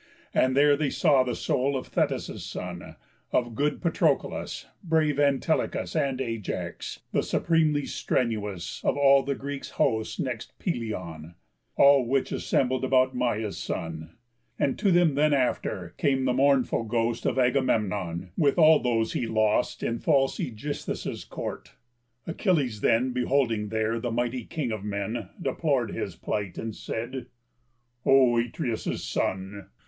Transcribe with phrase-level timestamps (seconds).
[0.33, 2.95] And there they saw the soul of Thetis' son,
[3.31, 10.19] Of good Patroclus, brave Antilochus, And Ajax, the supremely strenuous Of all the Greek host
[10.19, 11.35] next Pelëion;
[11.77, 14.15] All which assembled about Maia's son.
[14.57, 19.83] And to them, after, came the mournful ghost Of Agamemnon, with all those he lost
[19.83, 21.73] In false Ægisthus' court.
[22.25, 27.27] Achilles then Beholding there that mighty king of men, Deplor'd his plight, and said:
[28.03, 29.69] "O Atreus' son!